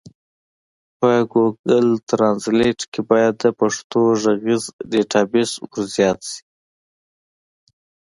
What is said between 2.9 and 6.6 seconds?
کي بايد د پښتو ږغيز ډيټابيس ورزيات سي.